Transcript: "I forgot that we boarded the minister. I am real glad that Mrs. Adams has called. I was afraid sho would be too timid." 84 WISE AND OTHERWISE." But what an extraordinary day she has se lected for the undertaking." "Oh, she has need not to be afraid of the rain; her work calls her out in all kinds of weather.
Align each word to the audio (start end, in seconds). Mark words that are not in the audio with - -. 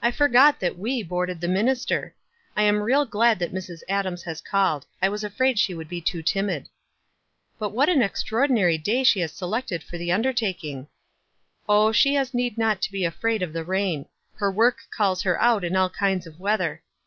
"I 0.00 0.12
forgot 0.12 0.60
that 0.60 0.78
we 0.78 1.02
boarded 1.02 1.42
the 1.42 1.46
minister. 1.46 2.14
I 2.56 2.62
am 2.62 2.80
real 2.80 3.04
glad 3.04 3.38
that 3.40 3.52
Mrs. 3.52 3.82
Adams 3.86 4.22
has 4.22 4.40
called. 4.40 4.86
I 5.02 5.10
was 5.10 5.22
afraid 5.22 5.58
sho 5.58 5.76
would 5.76 5.90
be 5.90 6.00
too 6.00 6.22
timid." 6.22 6.68
84 6.68 6.68
WISE 6.68 6.72
AND 6.72 7.02
OTHERWISE." 7.02 7.54
But 7.60 7.68
what 7.76 7.88
an 7.90 8.02
extraordinary 8.02 8.78
day 8.78 9.04
she 9.04 9.20
has 9.20 9.32
se 9.32 9.44
lected 9.44 9.82
for 9.82 9.98
the 9.98 10.10
undertaking." 10.10 10.88
"Oh, 11.68 11.92
she 11.92 12.14
has 12.14 12.32
need 12.32 12.56
not 12.56 12.80
to 12.80 12.90
be 12.90 13.04
afraid 13.04 13.42
of 13.42 13.52
the 13.52 13.62
rain; 13.62 14.06
her 14.36 14.50
work 14.50 14.84
calls 14.90 15.20
her 15.24 15.38
out 15.38 15.64
in 15.64 15.76
all 15.76 15.90
kinds 15.90 16.26
of 16.26 16.40
weather. 16.40 16.80